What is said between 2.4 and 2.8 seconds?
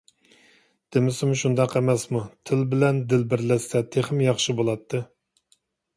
تىل